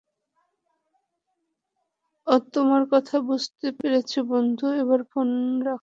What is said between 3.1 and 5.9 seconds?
বুঝতে পেরেছে বন্ধু, এবার ফোন রাখো।